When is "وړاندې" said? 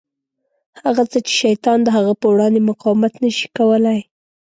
2.33-2.67